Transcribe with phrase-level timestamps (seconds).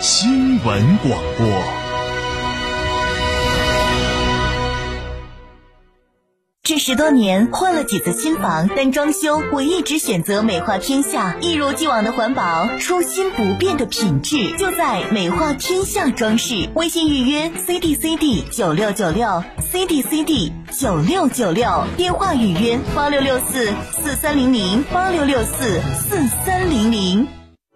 [0.00, 1.46] 新闻广播。
[6.62, 16.70] 这十多年换了几次新房，但装修我一直选择美化天下，一如既往的环保，初心不变的品质，就在美化天下装饰。
[16.74, 27.39] 微信预约 C D C D 九六九六 C D C D 九六九六，电话预约八六六四四三零零八六六四四三零零。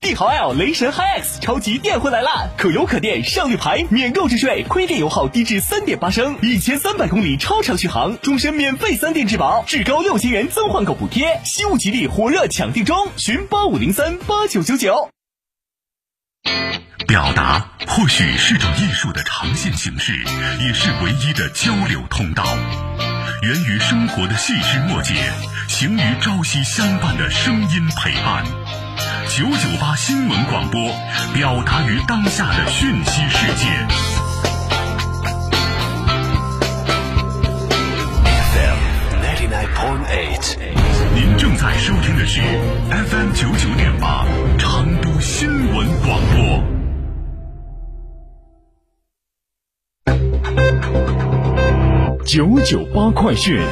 [0.00, 2.48] 帝豪 L 雷神 HiX 超级电混来啦！
[2.56, 15.10] 可油可电，上绿牌，免购置税，亏电油耗低至三点八升，一千三百公里超长续航，终身免费三电质保，至高六千元增换购补贴，西物吉利火热抢订中，寻八五零三八九九九。
[17.08, 20.12] 表达或许是种艺术的呈现形式，
[20.60, 22.44] 也是唯一的交流通道。
[23.42, 25.14] 源于生活的细枝末节，
[25.68, 28.44] 行于朝夕相伴的声音陪伴。
[29.28, 30.80] 九九八新闻广播，
[31.34, 33.66] 表达于当下的讯息世界。
[38.52, 38.78] FM
[39.22, 40.56] ninety nine point eight，
[41.14, 42.40] 您正在收听的是
[42.90, 44.24] FM 九九点八
[44.58, 46.64] 成都新闻广播。
[52.24, 53.62] 九九八快讯。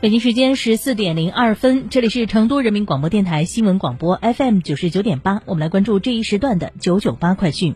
[0.00, 7.74] 北京时间十四点零二分，这里是成都人民广播电台新闻广播 FM 九十九点八，我们来关注这一时段的九九八快讯。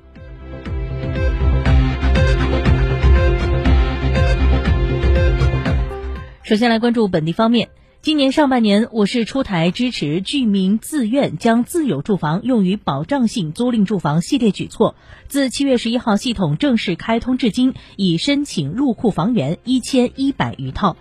[6.42, 7.68] 首先来关注本地方面，
[8.00, 14.94] 今年上半年，我市出台支持居民自愿将自有住房用于保障性租赁住房系列举措。
[15.28, 20.96] 自七月十一号系统正式开通至今，已申请入库房源一千一百余套。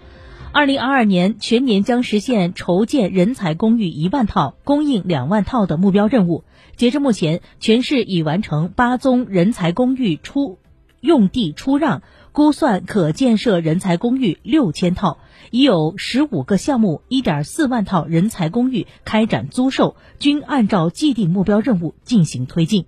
[0.54, 6.44] 二零二二年全年将实现筹建人才公寓一万套、供应两万套的目标任务。
[6.76, 10.60] 截至目前，全市已完成八宗人才公寓出
[11.02, 12.04] 用地出让，
[12.34, 15.18] 估算可建设人才公寓六千套，
[15.50, 22.86] 已有十五个项目一点四万套人才公寓开展租售，均按照既定目标任务进行推进。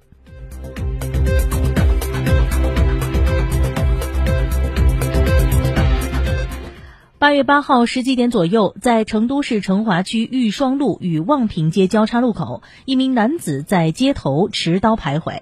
[7.25, 15.39] 八月八号十几点左右，在成都市成华区玉双路与望平街交叉路口，一名男子在街头持刀徘徊。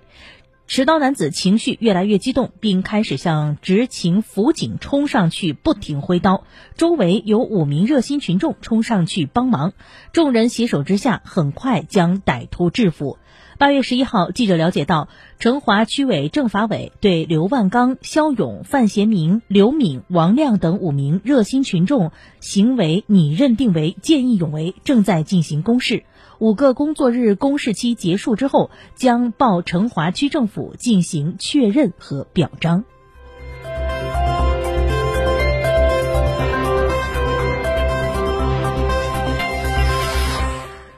[0.65, 6.45] 持刀男子情绪越来越激动，并开始向执勤辅警冲上去，不停挥刀。
[6.77, 9.73] 周围有五名热心群众冲上去帮忙，
[10.13, 13.17] 众人携手之下，很快将歹徒制服。
[13.59, 15.07] 八月十一号，记者了解到，
[15.39, 26.03] 成华区委政法委对刘万刚、肖勇、范贤明、刘敏、王亮等五名热心群众行为拟认定为见义勇为，正在进行公示。
[26.39, 32.83] 五个工作日公示期结束之后，将报成华区政府进行确认和表彰。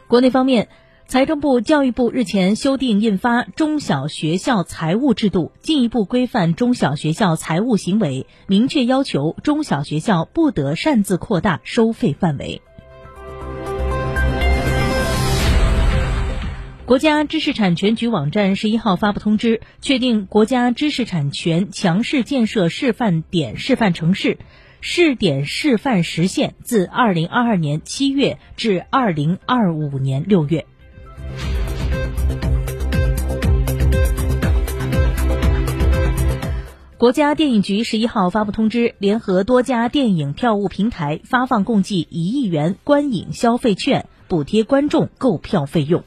[0.08, 0.70] 国内方面。
[1.08, 12.60] 财政部、教育部日前修订印发《中小学校财务制度》，进一步规范中小学校财务行为，明确要求中小学校不得擅自扩大收费范围。
[16.88, 24.40] 国家知识产权局网站十一号发布通知，确定国家知识产权强势建设示范点示范城市，
[24.82, 30.66] 试点示范时限自二零二二年七月至二零二五年六月。
[36.98, 46.06] 国家电影局十一号发布通知，联合多家电影票务平台发放共计一亿元观影消费券，补贴观众购票费用。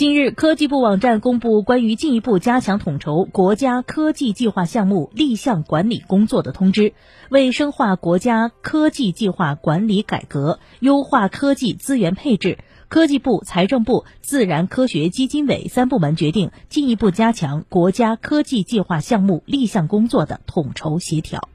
[0.00, 6.94] 近日，科技部网站公布关于进一步加强统筹国家科技计划项目立项管理工作的通知。
[7.28, 12.56] 为深化国家科技计划管理改革，优化科技资源配置，
[12.88, 21.50] 科技部、财政部、自然科学基金委三部门决定进一步加强国家科技计划项目立项工作的统筹协调。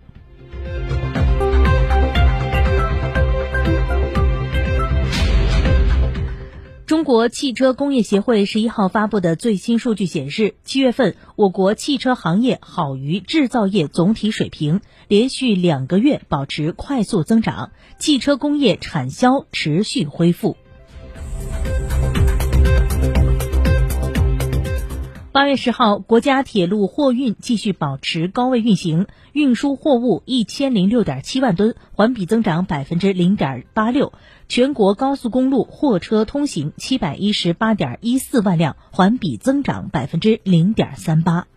[6.86, 20.58] 中国汽车工业协会十一号发布的最新数据显示，七月份我国汽车行业好于制造业总体水平，连续两个月保持快速增长，汽车工业产销持续恢复。
[25.32, 34.14] 八月十号，国家铁路货运继续保持高位运行，运输货物一千零六点七万吨，环比增长百分之零点八六；
[34.48, 41.48] 全国高速公路货车通行七百一十八点一四万辆，环比增长百分之零点三八。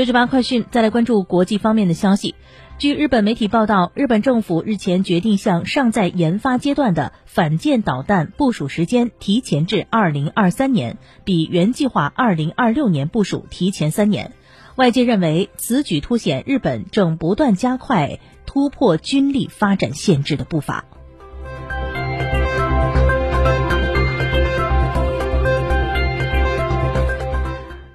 [0.00, 2.34] 九九八快讯，再来关注国际方面的消息。
[2.78, 14.32] 据日本媒体报道，日本政府日前决定向尚在研发阶段的反舰导弹部署时间提前至二零二三年，比原计划二零二六年部署提前三年。
[14.76, 20.86] 外界认为，此举凸显日本正不断加快突破军力发展限制的步伐。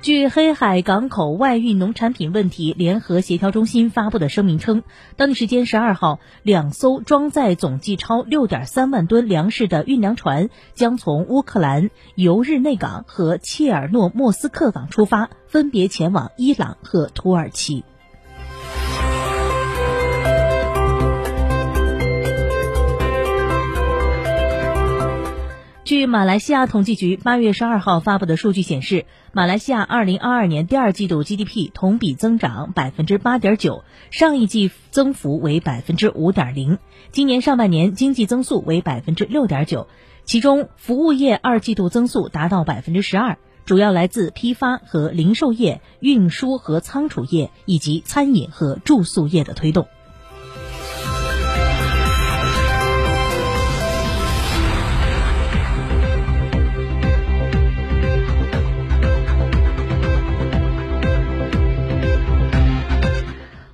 [0.06, 4.84] 据黑海港口外运农产品问题联合协调中心发布的声明称，
[5.18, 17.84] 当地时间十二号，两艘装载总计超六点三万吨粮食的运粮船将从乌克兰尤日内港和切尔诺莫斯克港出发，分别前往伊朗和土耳其。
[25.86, 36.80] 据马来西亚统计局八月十二号发布的数据显示，马来西亚二零二二年第二季度 GDP 同比增长百分之八点九，上一季增幅为百分之五点零。
[37.12, 39.88] 今年上半年经济增速为百分之六点九，
[40.24, 49.86] 其中服务业二季度增速达到百分之十二，主要来自批发和零售业、运输和仓储业以及餐饮和住宿业的推动。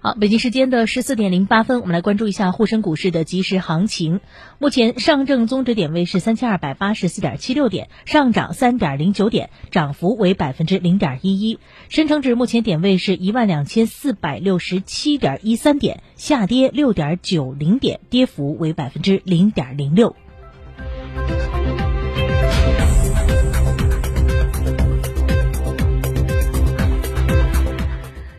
[0.04, 4.20] 好，北京时间的十四点零八分，我们来关注一下沪深股市的即时行情。
[4.58, 11.60] 目前上证综指点位是三千二百八十四点七六点，上涨三点零九点，涨幅为百分之零点一一。
[11.90, 20.16] 深成指目前点位是一万两千四百六十七点一三点，下跌六点九零点，跌幅为百分之零点零六。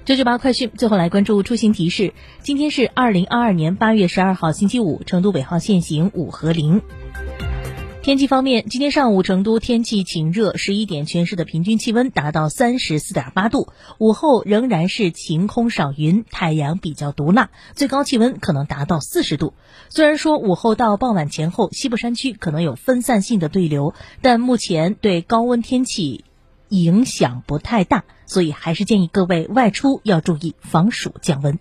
[0.05, 2.13] 九九八快讯，最后来关注出行提示。
[2.43, 6.83] 今天是二零二二年八月十二号星期五，成都尾号限行五和零。
[8.03, 13.69] 天气方面，今天上午成都天气晴热，十一点全市的平均气温达到三十四点八度。
[13.99, 19.55] 午后仍然是晴空少云，太阳比较毒辣，最高气温可能达到四十度。
[19.89, 26.25] 虽然说午后到傍晚前后，西部山区可能有分散性的对流，但目前对高温天气。
[26.73, 31.59] 影响不太大，所以还是建议各位外出要注意防暑降温。